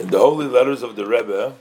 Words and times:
In 0.00 0.08
the 0.08 0.18
Holy 0.18 0.46
Letters 0.46 0.82
of 0.82 0.96
the 0.96 1.06
Rebbe, 1.06 1.54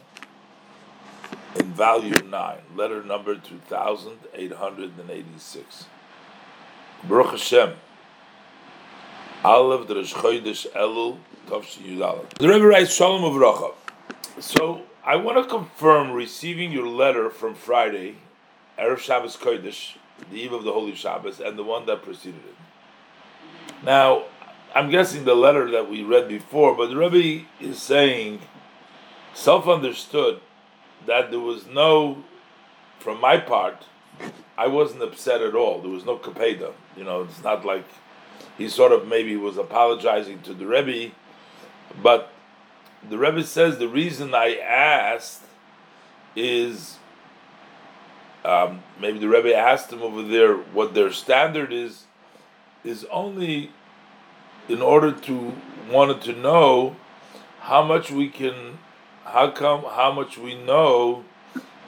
in 1.58 1.74
volume 1.74 2.30
9, 2.30 2.58
letter 2.74 3.04
number 3.04 3.36
2886. 3.36 5.86
Baruch 7.04 7.32
Hashem, 7.32 7.74
Aleph 9.44 9.90
Dresh 9.90 10.14
Chodesh 10.14 10.72
Elul 10.72 11.18
Tovshi 11.48 11.98
Yudalef. 11.98 12.30
The 12.36 12.48
Rebbe 12.48 12.66
writes 12.66 12.96
Shalom 12.96 13.24
Uvracha. 13.24 13.74
So, 14.40 14.84
I 15.04 15.18
want 15.18 15.38
to 15.38 15.44
confirm 15.44 16.14
receiving 16.14 16.72
your 16.72 16.88
letter 16.88 17.30
from 17.30 17.56
Friday, 17.56 18.20
Erev 18.80 19.00
Shabbos 19.00 19.36
Kodesh, 19.36 19.98
the 20.32 20.38
eve 20.38 20.54
of 20.54 20.64
the 20.64 20.72
Holy 20.72 20.96
Shabbos, 20.96 21.42
and 21.42 21.60
the 21.60 21.66
one 21.66 21.86
that 21.88 22.04
preceded 22.04 22.44
it. 22.48 22.56
Now, 23.84 24.28
I'm 24.74 24.90
guessing 24.90 25.26
the 25.26 25.36
letter 25.36 25.70
that 25.72 25.90
we 25.90 26.04
read 26.04 26.28
before, 26.28 26.76
but 26.76 26.90
the 26.90 26.98
Rebbe 26.98 27.46
is 27.60 27.82
saying, 27.82 28.40
self 29.34 29.68
understood, 29.68 30.42
that 31.06 31.32
there 31.32 31.40
was 31.40 31.66
no, 31.66 32.24
from 33.00 33.20
my 33.20 33.38
part, 33.38 33.86
I 34.58 34.68
wasn't 34.68 35.02
upset 35.02 35.42
at 35.42 35.56
all. 35.56 35.82
There 35.82 35.90
was 35.90 36.06
no 36.06 36.18
kapeda. 36.18 36.74
You 36.96 37.04
know, 37.04 37.24
it's 37.24 37.44
not 37.44 37.66
like 37.66 37.86
he 38.58 38.68
sort 38.70 38.92
of 38.92 39.08
maybe 39.08 39.36
was 39.38 39.58
apologizing 39.58 40.42
to 40.44 40.54
the 40.54 40.68
Rebbe, 40.68 41.14
but 42.04 42.32
the 43.08 43.18
Rebbe 43.18 43.44
says 43.44 43.78
the 43.78 43.88
reason 43.88 44.36
I 44.36 44.58
asked 44.58 45.44
is 46.36 46.98
um, 48.46 48.84
maybe 49.00 49.20
the 49.20 49.30
Rebbe 49.30 49.56
asked 49.56 49.92
him 49.92 50.02
over 50.02 50.22
there 50.22 50.56
what 50.56 50.94
their 50.94 51.12
standard 51.12 51.74
is, 51.74 52.06
is 52.84 53.06
only 53.12 53.72
in 54.70 54.82
order 54.82 55.12
to 55.12 55.54
wanted 55.90 56.22
to 56.22 56.34
know 56.34 56.96
how 57.62 57.84
much 57.84 58.12
we 58.12 58.30
can 58.30 58.78
how 59.26 59.50
come 59.50 59.84
how 59.84 60.12
much 60.12 60.38
we 60.38 60.56
know 60.56 61.24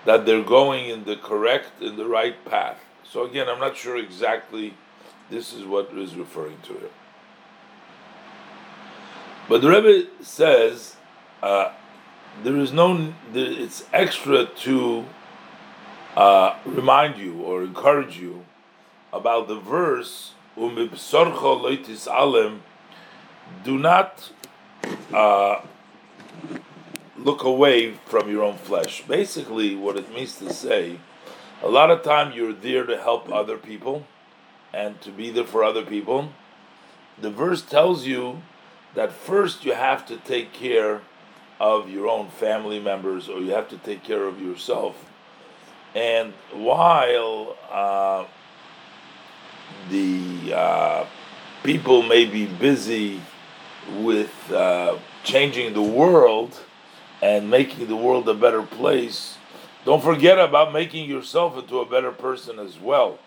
that 0.05 0.25
they're 0.25 0.43
going 0.43 0.89
in 0.89 1.05
the 1.05 1.15
correct 1.15 1.81
in 1.81 1.95
the 1.95 2.05
right 2.05 2.43
path. 2.45 2.79
So 3.03 3.23
again 3.23 3.47
i'm 3.47 3.59
not 3.59 3.77
sure 3.77 3.95
exactly 3.95 4.73
this 5.29 5.53
is 5.53 5.65
what 5.65 5.91
is 5.93 6.15
referring 6.15 6.57
to 6.63 6.75
it. 6.77 6.91
But 9.47 9.61
the 9.61 9.69
rebbe 9.69 10.07
says 10.21 10.95
uh, 11.43 11.71
there 12.43 12.57
is 12.57 12.73
no 12.73 13.13
it's 13.33 13.85
extra 13.93 14.45
to 14.45 15.05
uh, 16.15 16.55
remind 16.65 17.17
you 17.17 17.41
or 17.41 17.63
encourage 17.63 18.17
you 18.17 18.45
about 19.13 19.47
the 19.47 19.59
verse 19.59 20.33
do 23.63 23.77
not 23.77 24.31
uh, 25.13 25.61
look 27.17 27.43
away 27.43 27.93
from 28.05 28.29
your 28.29 28.43
own 28.43 28.57
flesh. 28.57 29.03
Basically, 29.07 29.75
what 29.75 29.97
it 29.97 30.13
means 30.13 30.37
to 30.37 30.53
say, 30.53 30.99
a 31.61 31.69
lot 31.69 31.91
of 31.91 32.03
time 32.03 32.33
you're 32.33 32.53
there 32.53 32.85
to 32.85 32.97
help 32.97 33.31
other 33.31 33.57
people 33.57 34.05
and 34.73 34.99
to 35.01 35.11
be 35.11 35.29
there 35.29 35.45
for 35.45 35.63
other 35.63 35.85
people. 35.85 36.31
The 37.19 37.29
verse 37.29 37.61
tells 37.61 38.05
you 38.05 38.41
that 38.95 39.11
first 39.11 39.63
you 39.65 39.73
have 39.73 40.05
to 40.07 40.17
take 40.17 40.53
care 40.53 41.01
of 41.59 41.89
your 41.89 42.07
own 42.07 42.29
family 42.29 42.79
members 42.79 43.29
or 43.29 43.39
you 43.39 43.51
have 43.51 43.69
to 43.69 43.77
take 43.77 44.03
care 44.03 44.23
of 44.25 44.41
yourself. 44.41 45.05
And 45.93 46.33
while 46.53 47.55
uh, 47.69 48.25
the 49.89 50.53
uh, 50.53 51.05
people 51.63 52.01
may 52.01 52.25
be 52.25 52.47
busy 52.47 53.21
with 53.99 54.51
uh, 54.51 54.97
changing 55.23 55.73
the 55.73 55.81
world 55.81 56.59
and 57.21 57.49
making 57.49 57.87
the 57.87 57.95
world 57.95 58.27
a 58.29 58.33
better 58.33 58.63
place, 58.63 59.37
don't 59.85 60.03
forget 60.03 60.39
about 60.39 60.73
making 60.73 61.09
yourself 61.09 61.57
into 61.57 61.79
a 61.79 61.85
better 61.85 62.11
person 62.11 62.59
as 62.59 62.79
well. 62.79 63.19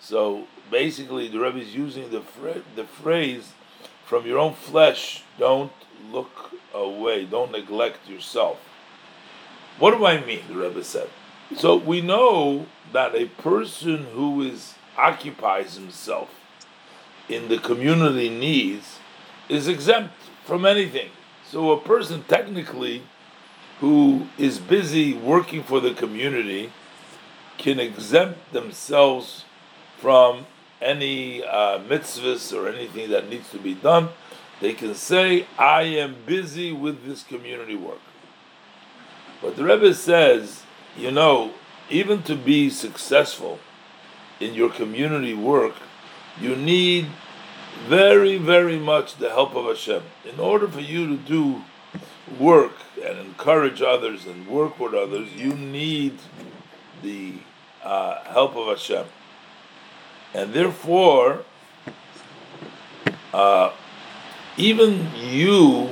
So 0.00 0.46
basically, 0.70 1.28
the 1.28 1.38
Rebbe 1.38 1.58
is 1.58 1.74
using 1.74 2.10
the 2.10 2.22
the 2.74 2.84
phrase 2.84 3.52
from 4.04 4.26
your 4.26 4.38
own 4.38 4.54
flesh. 4.54 5.22
Don't 5.38 5.72
look 6.10 6.52
away. 6.74 7.26
Don't 7.26 7.52
neglect 7.52 8.08
yourself. 8.08 8.58
What 9.78 9.96
do 9.96 10.06
I 10.06 10.24
mean? 10.24 10.42
The 10.48 10.54
Rebbe 10.54 10.82
said. 10.84 11.08
So 11.56 11.76
we 11.76 12.00
know 12.00 12.66
that 12.92 13.14
a 13.14 13.26
person 13.26 14.06
who 14.14 14.42
is 14.42 14.74
occupies 14.96 15.74
himself 15.76 16.28
in 17.28 17.48
the 17.48 17.58
community 17.58 18.28
needs 18.28 18.98
is 19.50 19.68
exempt 19.68 20.14
from 20.44 20.64
anything. 20.64 21.10
So 21.46 21.72
a 21.72 21.80
person 21.80 22.24
technically 22.28 23.02
who 23.80 24.28
is 24.38 24.58
busy 24.58 25.14
working 25.14 25.62
for 25.62 25.80
the 25.80 25.92
community 25.92 26.72
can 27.58 27.80
exempt 27.80 28.52
themselves 28.52 29.44
from 29.98 30.46
any 30.80 31.44
uh, 31.44 31.78
mitzvahs 31.80 32.56
or 32.56 32.68
anything 32.68 33.10
that 33.10 33.28
needs 33.28 33.50
to 33.50 33.58
be 33.58 33.74
done. 33.74 34.08
They 34.60 34.72
can 34.72 34.94
say, 34.94 35.46
I 35.58 35.82
am 35.82 36.16
busy 36.24 36.72
with 36.72 37.04
this 37.04 37.22
community 37.22 37.74
work. 37.74 38.00
But 39.42 39.56
the 39.56 39.64
Rebbe 39.64 39.94
says, 39.94 40.62
you 40.96 41.10
know, 41.10 41.52
even 41.88 42.22
to 42.24 42.36
be 42.36 42.70
successful 42.70 43.58
in 44.38 44.54
your 44.54 44.70
community 44.70 45.34
work, 45.34 45.74
you 46.40 46.56
need 46.56 47.06
very, 47.88 48.36
very 48.36 48.78
much 48.78 49.16
the 49.16 49.30
help 49.30 49.54
of 49.54 49.66
Hashem. 49.66 50.02
In 50.24 50.38
order 50.38 50.68
for 50.68 50.80
you 50.80 51.06
to 51.08 51.16
do 51.16 51.62
work 52.38 52.74
and 53.04 53.18
encourage 53.18 53.82
others 53.82 54.26
and 54.26 54.46
work 54.46 54.78
with 54.78 54.94
others, 54.94 55.32
you 55.34 55.54
need 55.54 56.18
the 57.02 57.34
uh, 57.82 58.22
help 58.24 58.56
of 58.56 58.68
Hashem. 58.68 59.06
And 60.34 60.52
therefore, 60.52 61.44
uh, 63.32 63.72
even 64.56 65.08
you, 65.16 65.90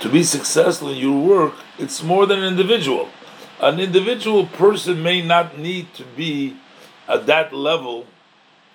to 0.00 0.08
be 0.08 0.22
successful 0.22 0.90
in 0.90 0.96
your 0.96 1.20
work, 1.20 1.54
it's 1.78 2.02
more 2.02 2.26
than 2.26 2.38
an 2.38 2.46
individual. 2.46 3.08
An 3.60 3.80
individual 3.80 4.46
person 4.46 5.02
may 5.02 5.22
not 5.22 5.58
need 5.58 5.92
to 5.94 6.04
be 6.04 6.56
at 7.08 7.26
that 7.26 7.52
level 7.52 8.06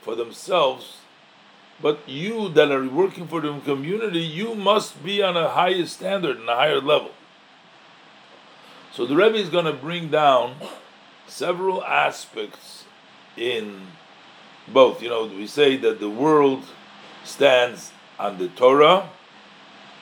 for 0.02 0.16
themselves 0.16 0.99
but 1.81 2.07
you 2.07 2.50
that 2.50 2.72
are 2.72 2.88
working 2.88 3.28
for 3.28 3.41
the 3.41 3.57
community, 3.62 4.19
you 4.19 4.56
must 4.56 5.03
be 5.03 5.22
on 5.23 5.38
a 5.38 5.50
higher 5.50 5.85
standard 5.85 6.38
and 6.38 6.50
a 6.50 6.56
higher 6.56 6.81
level. 6.81 7.12
So 8.91 9.06
the 9.06 9.16
Rebbe 9.16 9.35
is 9.35 9.50
going 9.50 9.66
to 9.66 9.73
bring 9.73 10.09
down 10.09 10.56
several 11.28 11.84
aspects 11.84 12.85
in 13.38 13.81
both. 14.68 15.01
You 15.01 15.09
know, 15.09 15.25
we 15.25 15.47
say 15.47 15.78
that 15.78 16.00
the 16.00 16.09
world 16.09 16.66
stands 17.23 17.91
on 18.18 18.38
the 18.38 18.50
Torah, 18.50 19.09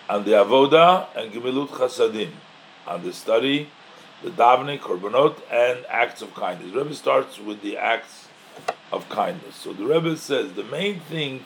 on 0.09 0.23
the 0.23 0.31
Avoda, 0.31 1.07
and 1.16 1.31
Gemilut 1.31 1.69
Chasadim, 1.69 2.31
on 2.87 3.03
the 3.03 3.13
study, 3.13 3.69
the 4.23 4.31
davening, 4.31 4.79
korbanot, 4.79 5.35
and 5.51 5.85
acts 5.89 6.21
of 6.21 6.33
kindness. 6.33 6.71
The 6.71 6.79
Rebbe 6.79 6.95
starts 6.95 7.37
with 7.39 7.61
the 7.61 7.77
acts 7.77 8.27
of 8.91 9.07
kindness. 9.09 9.55
So 9.55 9.73
the 9.73 9.85
Rebbe 9.85 10.17
says 10.17 10.53
the 10.53 10.63
main 10.63 11.01
thing 11.01 11.43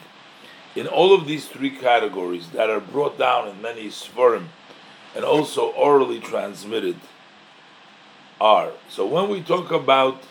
in 0.76 0.88
all 0.88 1.14
of 1.14 1.28
these 1.28 1.48
three 1.48 1.72
categories 1.72 2.50
that 2.50 2.70
are 2.70 2.80
brought 2.80 3.18
down 3.18 3.48
in 3.48 3.62
many 3.62 3.88
svarim 3.88 4.48
and 5.16 5.26
also 5.26 5.72
orally 5.72 6.20
transmitted 6.20 6.96
are. 8.40 8.72
So 8.90 9.06
when 9.06 9.30
we 9.30 9.42
talk 9.42 9.72
about 9.72 10.24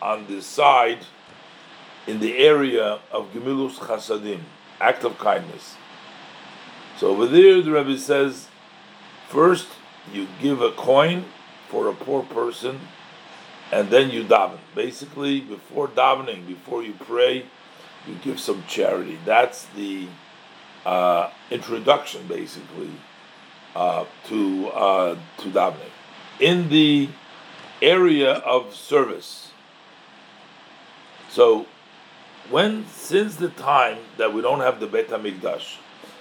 on 0.00 0.26
the 0.26 0.40
side, 0.42 1.00
in 2.06 2.20
the 2.20 2.38
area 2.38 3.00
of 3.12 3.32
Gemilus 3.34 3.74
Chasadim, 3.74 4.40
act 4.80 5.04
of 5.04 5.18
kindness. 5.18 5.76
So 6.96 7.08
over 7.08 7.26
there, 7.26 7.60
the 7.60 7.70
Rebbe 7.70 7.98
says, 7.98 8.48
first 9.28 9.68
you 10.12 10.26
give 10.40 10.62
a 10.62 10.72
coin 10.72 11.26
for 11.68 11.86
a 11.88 11.92
poor 11.92 12.22
person, 12.22 12.80
and 13.70 13.90
then 13.90 14.10
you 14.10 14.24
daven. 14.24 14.58
Basically, 14.74 15.40
before 15.40 15.88
davening, 15.88 16.46
before 16.46 16.82
you 16.82 16.94
pray, 16.94 17.44
you 18.06 18.14
give 18.22 18.40
some 18.40 18.64
charity. 18.68 19.18
That's 19.24 19.66
the 19.76 20.06
uh, 20.84 21.30
introduction, 21.50 22.26
basically, 22.26 22.90
uh, 23.74 24.04
to 24.28 24.68
uh, 24.68 25.16
to 25.38 25.50
davening. 25.50 25.90
In 26.40 26.68
the 26.68 27.08
area 27.82 28.32
of 28.32 28.74
service, 28.74 29.50
so 31.28 31.66
when 32.50 32.86
since 32.86 33.36
the 33.36 33.48
time 33.50 33.98
that 34.16 34.32
we 34.32 34.40
don't 34.40 34.60
have 34.60 34.80
the 34.80 34.86
Beit 34.86 35.08
Hamikdash, 35.08 35.76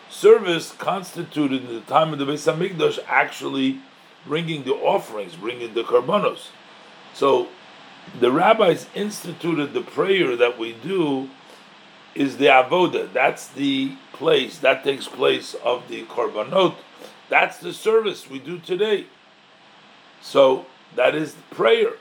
service 0.09 0.73
constituted 0.73 1.63
in 1.63 1.75
the 1.75 1.81
time 1.81 2.11
of 2.13 2.19
the 2.19 2.25
Beit 2.25 2.39
Hamikdash 2.39 2.99
actually 3.07 3.79
bringing 4.25 4.63
the 4.63 4.73
offerings, 4.73 5.35
bringing 5.35 5.73
the 5.73 5.83
karbanos. 5.83 6.49
So 7.13 7.47
the 8.19 8.31
rabbis 8.31 8.87
instituted 8.93 9.73
the 9.73 9.81
prayer 9.81 10.35
that 10.35 10.57
we 10.57 10.73
do 10.73 11.29
is 12.15 12.37
the 12.37 12.47
avoda. 12.47 13.11
That's 13.11 13.47
the 13.47 13.95
place 14.13 14.57
that 14.59 14.83
takes 14.83 15.07
place 15.07 15.53
of 15.63 15.87
the 15.87 16.03
korbanot, 16.03 16.75
that's 17.29 17.57
the 17.57 17.73
service 17.73 18.29
we 18.29 18.39
do 18.39 18.57
today. 18.57 19.05
So 20.21 20.65
that 20.95 21.13
is 21.15 21.35
prayer. 21.51 21.93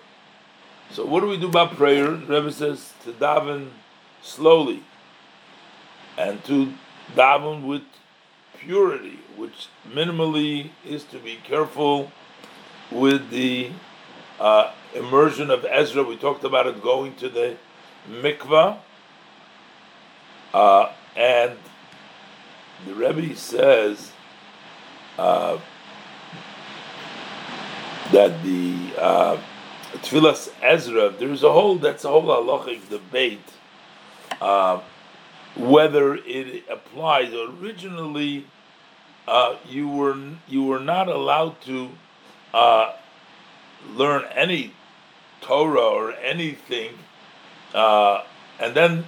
So 0.90 1.04
what 1.04 1.20
do 1.20 1.26
we 1.26 1.36
do 1.36 1.48
about 1.48 1.76
prayer? 1.76 2.10
Rebbe 2.10 2.52
says 2.52 2.92
to 3.04 3.12
daven 3.12 3.70
slowly 4.22 4.82
and 6.16 6.42
to 6.44 6.72
daven 7.14 7.66
with 7.66 7.82
purity, 8.58 9.18
which 9.36 9.68
minimally 9.88 10.70
is 10.84 11.04
to 11.04 11.18
be 11.18 11.38
careful 11.44 12.10
with 12.90 13.30
the 13.30 13.70
uh, 14.40 14.72
immersion 14.94 15.50
of 15.50 15.64
Ezra. 15.68 16.02
We 16.02 16.16
talked 16.16 16.44
about 16.44 16.66
it 16.66 16.82
going 16.82 17.14
to 17.16 17.28
the 17.28 17.56
mikvah, 18.08 18.78
uh, 20.54 20.92
and 21.16 21.56
the 22.86 22.94
Rebbe 22.94 23.34
says 23.36 24.12
uh, 25.18 25.58
that 28.12 28.42
the 28.42 28.74
uh, 28.98 29.40
Tevilas 29.94 30.50
Ezra, 30.62 31.10
there's 31.10 31.42
a 31.42 31.52
whole 31.52 31.76
that's 31.76 32.04
a 32.04 32.08
whole 32.08 32.24
halachic 32.24 32.88
debate 32.88 33.40
uh, 34.40 34.80
whether 35.56 36.14
it 36.14 36.64
applies. 36.68 37.32
Originally, 37.32 38.46
uh, 39.26 39.56
you 39.68 39.88
were 39.88 40.16
you 40.48 40.64
were 40.64 40.80
not 40.80 41.08
allowed 41.08 41.60
to 41.62 41.90
uh, 42.52 42.92
learn 43.94 44.24
any 44.34 44.72
Torah 45.40 45.80
or 45.80 46.12
anything, 46.12 46.92
uh, 47.74 48.22
and 48.60 48.74
then 48.74 49.04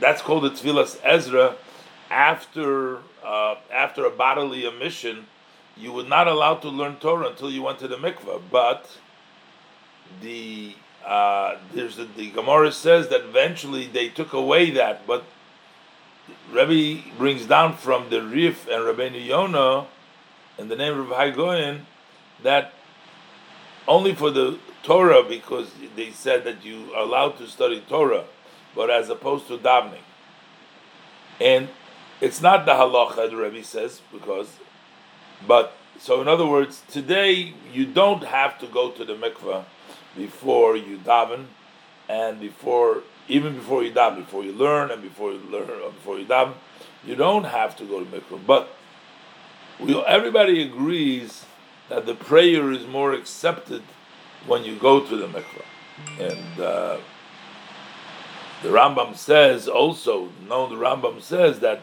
that's 0.00 0.22
called 0.22 0.44
the 0.44 0.50
Tevilas 0.50 0.98
Ezra. 1.04 1.56
After 2.10 2.98
uh, 3.24 3.56
after 3.72 4.04
a 4.04 4.10
bodily 4.10 4.64
emission, 4.64 5.26
you 5.76 5.92
were 5.92 6.04
not 6.04 6.26
allowed 6.26 6.62
to 6.62 6.68
learn 6.68 6.96
Torah 6.96 7.28
until 7.28 7.50
you 7.50 7.62
went 7.62 7.78
to 7.80 7.88
the 7.88 7.96
mikveh. 7.96 8.40
But 8.50 8.98
the 10.20 10.74
uh, 11.04 11.56
there's 11.72 11.96
the, 11.96 12.04
the 12.16 12.30
Gemara 12.30 12.72
says 12.72 13.08
that 13.08 13.22
eventually 13.22 13.86
they 13.86 14.08
took 14.08 14.32
away 14.32 14.70
that, 14.70 15.06
but 15.06 15.24
Rebbe 16.50 17.02
brings 17.16 17.46
down 17.46 17.76
from 17.76 18.10
the 18.10 18.22
Rif 18.22 18.66
and 18.66 18.82
Rabbeinu 18.82 19.24
Yonah 19.24 19.86
in 20.58 20.68
the 20.68 20.76
name 20.76 20.98
of 20.98 21.08
Hagoyin 21.08 21.82
that 22.42 22.72
only 23.88 24.14
for 24.14 24.30
the 24.30 24.58
Torah 24.82 25.22
because 25.22 25.72
they 25.96 26.10
said 26.10 26.44
that 26.44 26.64
you 26.64 26.92
are 26.94 27.02
allowed 27.02 27.38
to 27.38 27.46
study 27.46 27.82
Torah, 27.88 28.24
but 28.74 28.90
as 28.90 29.08
opposed 29.08 29.48
to 29.48 29.58
davening. 29.58 30.02
And 31.40 31.68
it's 32.20 32.40
not 32.40 32.66
the 32.66 32.72
halacha, 32.72 33.30
the 33.30 33.36
Rebbe 33.36 33.64
says, 33.64 34.02
because, 34.12 34.58
but 35.46 35.74
so 35.98 36.20
in 36.20 36.28
other 36.28 36.46
words, 36.46 36.82
today 36.88 37.54
you 37.72 37.86
don't 37.86 38.24
have 38.24 38.58
to 38.60 38.66
go 38.66 38.90
to 38.90 39.04
the 39.04 39.14
mikveh 39.14 39.64
before 40.16 40.76
you 40.76 40.98
daven, 40.98 41.46
and 42.08 42.40
before 42.40 43.02
even 43.28 43.54
before 43.54 43.84
you 43.84 43.92
daven, 43.92 44.16
before 44.16 44.44
you 44.44 44.52
learn, 44.52 44.90
and 44.90 45.02
before 45.02 45.32
you 45.32 45.40
learn, 45.50 45.70
or 45.70 45.90
before 45.90 46.18
you 46.18 46.26
daven, 46.26 46.54
you 47.04 47.14
don't 47.14 47.44
have 47.44 47.76
to 47.76 47.84
go 47.84 48.02
to 48.02 48.06
mikveh. 48.06 48.40
But 48.46 48.68
we, 49.78 49.98
everybody 50.04 50.62
agrees 50.62 51.46
that 51.88 52.06
the 52.06 52.14
prayer 52.14 52.70
is 52.70 52.86
more 52.86 53.12
accepted 53.12 53.82
when 54.46 54.64
you 54.64 54.76
go 54.76 55.00
to 55.06 55.16
the 55.16 55.26
mikveh, 55.26 55.64
and. 56.18 56.60
Uh, 56.60 56.98
the 58.62 58.68
Rambam 58.68 59.16
says 59.16 59.68
also, 59.68 60.28
no, 60.48 60.68
the 60.68 60.76
Rambam 60.76 61.22
says 61.22 61.60
that 61.60 61.82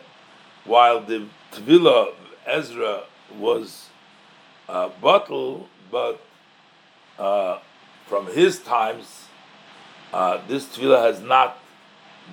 while 0.66 1.02
the 1.02 1.28
Tvila 1.52 2.14
Ezra 2.46 3.04
was 3.38 3.90
uh, 4.70 4.90
batel, 5.02 5.66
but 5.92 6.22
uh, 7.18 7.60
from 8.06 8.28
his 8.28 8.60
times, 8.60 9.26
uh, 10.14 10.40
this 10.48 10.66
tefillah 10.66 11.04
has 11.04 11.22
not 11.22 11.58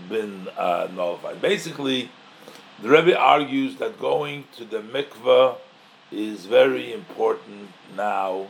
been 0.09 0.49
uh, 0.57 0.89
nullified. 0.95 1.41
Basically, 1.41 2.11
the 2.83 2.89
Rebbe 2.89 3.17
argues 3.17 3.77
that 3.77 3.99
going 3.99 4.45
to 4.57 4.65
the 4.65 4.81
mikveh 4.81 5.57
is 6.11 6.47
very 6.47 6.93
important 6.93 7.71
now 7.97 8.49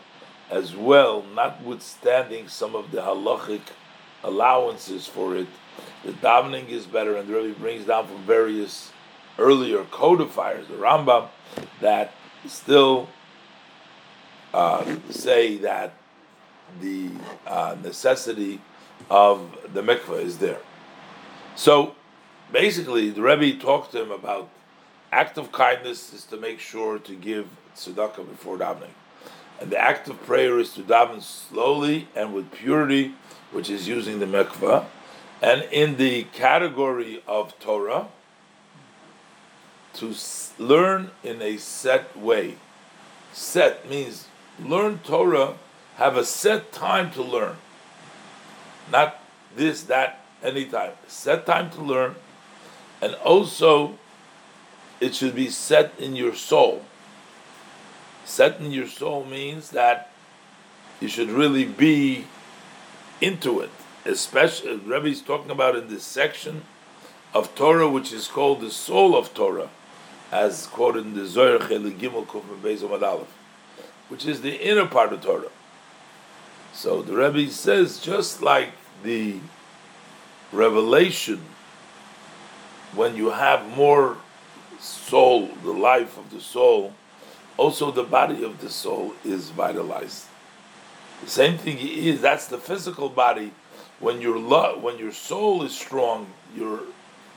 as 0.51 0.75
well, 0.75 1.25
notwithstanding 1.35 2.49
some 2.49 2.75
of 2.75 2.91
the 2.91 3.01
halachic 3.01 3.63
allowances 4.23 5.07
for 5.07 5.37
it. 5.37 5.49
The 6.05 6.13
davening 6.13 6.69
is 6.69 6.87
better, 6.87 7.17
and 7.17 7.29
the 7.29 7.35
Rebbe 7.35 7.59
brings 7.59 7.87
down 7.87 8.07
from 8.07 8.23
various 8.25 8.93
earlier 9.39 9.85
codifiers, 9.85 10.67
the 10.69 10.75
Rambam, 10.75 11.29
that 11.81 12.13
still 12.47 13.09
uh, 14.53 14.97
say 15.11 15.57
that 15.59 15.95
the 16.81 17.11
uh, 17.47 17.77
necessity 17.83 18.61
of 19.11 19.57
the 19.73 19.83
mikveh 19.83 20.23
is 20.23 20.39
there. 20.39 20.61
So 21.57 21.95
basically, 22.53 23.11
the 23.11 23.23
Rebbe 23.23 23.59
talked 23.59 23.93
to 23.93 24.03
him 24.03 24.11
about 24.11 24.51
act 25.13 25.39
of 25.39 25.53
kindness 25.53 26.13
is 26.13 26.25
to 26.25 26.37
make 26.37 26.59
sure 26.59 26.99
to 26.99 27.15
give 27.15 27.47
tzedakah 27.77 28.29
before 28.29 28.59
davening. 28.59 28.91
And 29.61 29.71
the 29.71 29.79
act 29.79 30.09
of 30.09 30.21
prayer 30.25 30.59
is 30.59 30.73
to 30.75 30.83
daven 30.83 31.23
slowly 31.23 32.09
and 32.17 32.35
with 32.35 32.51
purity, 32.51 33.15
which 33.53 33.71
is 33.71 33.87
using 33.87 34.19
the 34.19 34.27
mikveh. 34.27 34.85
And 35.45 35.65
in 35.65 35.99
the 35.99 36.23
category 36.33 37.23
of 37.29 37.59
Torah, 37.61 38.09
to 39.93 40.15
learn 40.59 41.11
in 41.23 41.43
a 41.43 41.59
set 41.59 42.17
way. 42.17 42.55
Set 43.35 43.87
means 43.87 44.27
learn 44.59 45.01
Torah 45.01 45.57
have 45.97 46.17
a 46.17 46.25
set 46.25 46.73
time 46.73 47.11
to 47.11 47.23
learn. 47.23 47.57
Not 48.91 49.21
this, 49.55 49.83
that, 49.83 50.25
anytime. 50.43 50.93
Set 51.09 51.45
time 51.45 51.69
to 51.73 51.83
learn. 51.83 52.15
And 53.03 53.15
also, 53.17 53.99
it 54.99 55.15
should 55.15 55.35
be 55.35 55.51
set 55.51 55.93
in 55.99 56.17
your 56.17 56.35
soul. 56.35 56.87
Set 58.25 58.61
in 58.61 58.73
your 58.73 58.89
soul 58.89 59.27
means 59.27 59.73
that 59.73 60.11
you 61.01 61.09
should 61.09 61.29
really 61.29 61.67
be 61.67 62.25
into 63.21 63.61
it. 63.61 63.71
Especially, 64.05 64.77
Rebbe 64.77 65.07
is 65.07 65.23
talking 65.23 65.51
about 65.51 65.77
in 65.77 65.89
this 65.89 66.05
section 66.05 66.65
of 67.33 67.55
Torah, 67.55 67.89
which 67.89 68.13
is 68.13 68.29
called 68.29 68.61
the 68.61 68.71
soul 68.71 69.17
of 69.17 69.33
Torah, 69.35 69.71
as 70.31 70.67
quoted 70.67 71.07
in 71.07 71.15
the 71.15 71.27
Zohar 71.27 71.67
Gimel 71.67 72.27
Kuf 72.27 72.43
Beis 72.63 73.27
which 74.09 74.27
is 74.27 74.43
the 74.43 74.57
inner 74.57 74.87
part 74.87 75.13
of 75.13 75.23
Torah. 75.23 75.51
So 76.73 77.03
the 77.03 77.17
Rebbe 77.17 77.51
says, 77.51 78.01
just 78.01 78.43
like 78.43 78.71
the 79.03 79.37
revelation, 80.53 81.41
when 82.95 83.17
you 83.17 83.31
have 83.31 83.67
more 83.77 84.19
soul, 84.79 85.49
the 85.63 85.73
life 85.73 86.19
of 86.19 86.31
the 86.31 86.41
soul, 86.41 86.93
also 87.57 87.91
the 87.91 88.03
body 88.03 88.45
of 88.45 88.61
the 88.61 88.69
soul 88.69 89.15
is 89.25 89.51
vitalized. 89.51 90.27
The 91.23 91.31
same 91.31 91.59
thing 91.59 91.79
is 91.79 92.21
that's 92.21 92.47
the 92.47 92.59
physical 92.59 93.09
body. 93.09 93.53
When 94.05 94.21
your 94.21 94.39
lo- 94.39 94.79
when 94.79 94.99
your 94.99 95.13
soul 95.13 95.63
is 95.63 95.75
strong, 95.75 96.27
your 96.55 96.81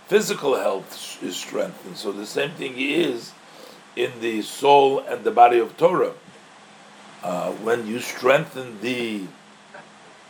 physical 0.08 0.56
health 0.56 1.24
is 1.24 1.36
strengthened. 1.36 1.98
So 1.98 2.12
the 2.12 2.26
same 2.26 2.52
thing 2.52 2.76
is 2.78 3.32
in 3.96 4.12
the 4.20 4.42
soul 4.42 5.00
and 5.00 5.24
the 5.24 5.32
body 5.32 5.60
of 5.60 5.78
Torah 5.78 6.14
uh, 7.24 7.52
when 7.52 7.88
you 7.88 8.00
strengthen 8.00 8.80
the 8.82 9.24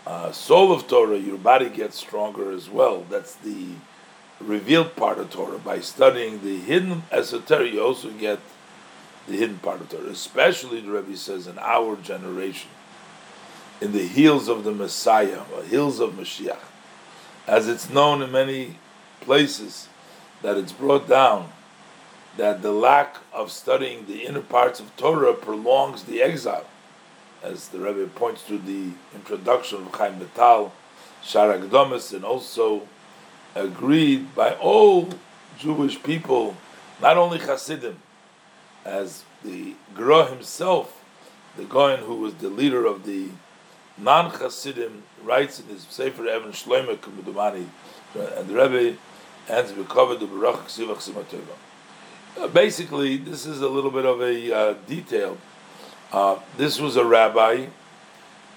uh, 0.06 0.32
soul 0.32 0.72
of 0.72 0.88
Torah, 0.88 1.18
your 1.18 1.38
body 1.38 1.70
gets 1.70 1.98
stronger 1.98 2.52
as 2.52 2.70
well. 2.70 3.06
That's 3.10 3.36
the 3.36 3.68
revealed 4.40 4.96
part 4.96 5.18
of 5.18 5.30
Torah. 5.30 5.60
By 5.60 5.80
studying 5.80 6.44
the 6.44 6.58
hidden 6.58 7.04
esoteric, 7.12 7.74
you 7.74 7.84
also 7.84 8.10
get 8.12 8.40
the 9.28 9.38
hidden 9.38 9.60
part 9.60 9.82
of 9.82 9.90
Torah. 9.90 10.10
Especially, 10.10 10.80
the 10.80 10.92
Rebbe 10.92 11.18
says, 11.18 11.48
in 11.48 11.60
our 11.60 11.98
generation, 11.98 12.70
in 13.80 13.92
the 13.92 14.08
heels 14.08 14.48
of 14.48 14.64
the 14.64 14.72
Messiah, 14.72 15.42
or 15.56 15.64
heels 15.64 16.00
of 16.00 16.14
Mashiach, 16.14 16.58
as 17.46 17.68
it's 17.68 17.90
known 17.90 18.22
in 18.22 18.32
many 18.32 18.78
places, 19.22 19.88
that 20.42 20.58
it's 20.58 20.72
brought 20.72 21.08
down 21.08 21.50
that 22.38 22.62
the 22.62 22.72
lack 22.72 23.18
of 23.34 23.52
studying 23.52 24.06
the 24.06 24.26
inner 24.26 24.42
parts 24.42 24.80
of 24.80 24.96
Torah 24.96 25.34
prolongs 25.34 26.04
the 26.04 26.22
exile 26.22 26.66
as 27.44 27.70
the 27.70 27.80
Rebbe 27.80 28.08
points 28.08 28.44
to 28.44 28.58
the 28.58 28.92
introduction 29.14 29.84
of 29.84 29.94
Chaim 29.94 30.16
Vital, 30.16 30.74
Shaar 31.24 31.58
Hakdamos, 31.58 32.14
and 32.14 32.24
also 32.24 32.88
agreed 33.56 34.36
by 34.36 34.54
all 34.54 35.10
Jewish 35.58 36.02
people, 36.02 36.56
not 37.02 37.18
only 37.18 37.40
Hasidim, 37.40 38.00
as 38.86 39.24
the 39.44 39.74
Gra 39.94 40.26
himself, 40.26 41.04
the 41.56 41.64
Gaon 41.64 42.00
who 42.00 42.16
was 42.16 42.36
the 42.36 42.50
leader 42.50 42.86
of 42.86 43.06
the 43.06 43.30
non-Hasidim, 43.98 45.04
writes 45.24 45.60
in 45.60 45.68
his 45.68 45.84
Sefer 45.84 46.28
Even 46.28 46.52
Shloime 46.52 46.98
Kumudumani, 46.98 47.66
and 48.16 48.48
the 48.48 48.54
Rebbe 48.54 48.98
ends 49.50 49.74
with 49.74 49.90
covered 49.90 50.20
the 50.20 50.28
Barach 50.28 50.66
Ksivach 50.66 50.98
Simateva. 50.98 51.56
Uh, 52.40 52.48
basically, 52.48 53.18
this 53.18 53.46
is 53.46 53.62
a 53.62 53.68
little 53.68 53.92
bit 53.92 54.06
of 54.06 54.22
a 54.22 54.56
uh, 54.56 54.74
detail. 54.88 55.38
Uh, 56.12 56.38
this 56.58 56.80
was 56.80 56.96
a 56.96 57.04
rabbi, 57.04 57.66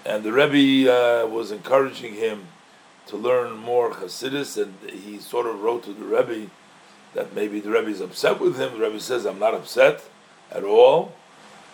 and 0.04 0.22
the 0.22 0.32
Rebbe 0.32 0.92
uh, 0.92 1.26
was 1.26 1.50
encouraging 1.50 2.14
him 2.14 2.46
to 3.06 3.16
learn 3.16 3.56
more 3.56 3.90
Hasidus, 3.90 4.60
and 4.60 4.74
he 4.90 5.18
sort 5.18 5.46
of 5.46 5.62
wrote 5.62 5.84
to 5.84 5.92
the 5.92 6.04
Rebbe 6.04 6.50
that 7.14 7.34
maybe 7.34 7.58
the 7.58 7.70
Rebbe 7.70 7.88
is 7.88 8.00
upset 8.00 8.38
with 8.38 8.56
him. 8.56 8.74
The 8.74 8.86
Rebbe 8.86 9.00
says, 9.00 9.26
"I'm 9.26 9.38
not 9.38 9.54
upset 9.54 10.04
at 10.52 10.62
all," 10.62 11.12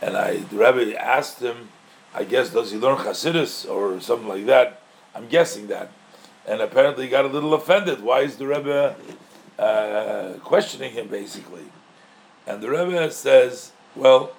and 0.00 0.16
I, 0.16 0.36
the 0.36 0.56
Rebbe 0.56 0.98
asked 1.00 1.40
him, 1.40 1.68
I 2.16 2.24
guess, 2.24 2.48
does 2.48 2.70
he 2.70 2.78
learn 2.78 2.96
Hasidus 2.96 3.68
or 3.68 4.00
something 4.00 4.26
like 4.26 4.46
that? 4.46 4.80
I'm 5.14 5.28
guessing 5.28 5.66
that, 5.66 5.90
and 6.48 6.62
apparently 6.62 7.04
he 7.04 7.10
got 7.10 7.26
a 7.26 7.28
little 7.28 7.52
offended. 7.52 8.02
Why 8.02 8.20
is 8.20 8.36
the 8.36 8.46
Rebbe 8.46 8.96
uh, 9.58 10.32
questioning 10.42 10.92
him, 10.92 11.08
basically? 11.08 11.64
And 12.46 12.62
the 12.62 12.70
Rebbe 12.70 13.10
says, 13.10 13.72
well, 13.94 14.32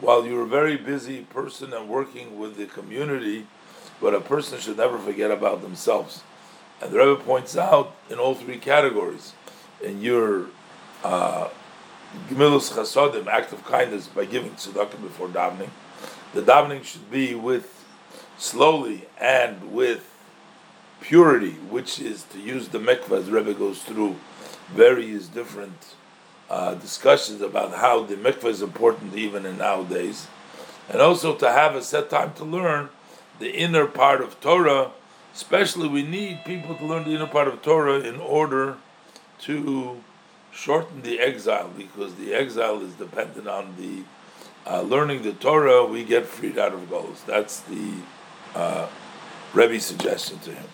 while 0.00 0.26
you're 0.26 0.44
a 0.44 0.46
very 0.46 0.76
busy 0.78 1.20
person 1.20 1.74
and 1.74 1.86
working 1.86 2.38
with 2.38 2.56
the 2.56 2.64
community, 2.64 3.46
but 4.00 4.14
a 4.14 4.20
person 4.20 4.58
should 4.58 4.78
never 4.78 4.98
forget 4.98 5.30
about 5.30 5.60
themselves. 5.60 6.22
And 6.80 6.90
the 6.92 6.98
Rebbe 6.98 7.22
points 7.22 7.58
out 7.58 7.94
in 8.08 8.18
all 8.18 8.34
three 8.34 8.58
categories, 8.58 9.34
in 9.82 10.00
your 10.00 10.46
uh, 11.04 11.48
Gemilus 12.28 12.72
Chasodim, 12.72 13.26
act 13.26 13.52
of 13.52 13.64
kindness 13.64 14.08
by 14.08 14.24
giving 14.24 14.52
tzedakah 14.52 15.00
before 15.02 15.28
davening, 15.28 15.70
the 16.32 16.42
davening 16.42 16.84
should 16.84 17.10
be 17.10 17.34
with 17.34 17.84
slowly 18.38 19.06
and 19.20 19.72
with 19.72 20.08
purity, 21.00 21.52
which 21.70 22.00
is 22.00 22.22
to 22.24 22.38
use 22.38 22.68
the 22.68 22.78
mikvah 22.78 23.18
as 23.18 23.30
Rebbe 23.30 23.54
goes 23.54 23.82
through 23.82 24.16
various 24.72 25.26
different 25.26 25.94
uh, 26.48 26.74
discussions 26.74 27.40
about 27.40 27.74
how 27.74 28.02
the 28.02 28.16
mikveh 28.16 28.46
is 28.46 28.62
important 28.62 29.14
even 29.14 29.44
in 29.44 29.58
nowadays, 29.58 30.28
and 30.88 31.00
also 31.00 31.34
to 31.34 31.50
have 31.50 31.74
a 31.74 31.82
set 31.82 32.10
time 32.10 32.32
to 32.34 32.44
learn 32.44 32.88
the 33.38 33.54
inner 33.54 33.86
part 33.86 34.20
of 34.20 34.40
Torah. 34.40 34.90
Especially, 35.34 35.88
we 35.88 36.02
need 36.02 36.44
people 36.44 36.74
to 36.74 36.84
learn 36.84 37.04
the 37.04 37.14
inner 37.14 37.26
part 37.26 37.48
of 37.48 37.62
Torah 37.62 38.00
in 38.00 38.20
order 38.20 38.76
to 39.40 40.02
shorten 40.52 41.00
the 41.02 41.18
exile, 41.18 41.70
because 41.76 42.14
the 42.16 42.34
exile 42.34 42.82
is 42.82 42.92
dependent 42.94 43.48
on 43.48 43.74
the 43.78 44.02
uh, 44.66 44.82
learning 44.82 45.22
the 45.22 45.32
Torah. 45.32 45.84
We 45.84 46.04
get 46.04 46.26
freed 46.26 46.58
out 46.58 46.72
of 46.72 46.88
goals. 46.88 47.22
That's 47.26 47.60
the 47.60 47.94
uh, 48.54 48.88
Rebbe's 49.52 49.84
suggestion 49.84 50.38
to 50.40 50.52
him. 50.52 50.68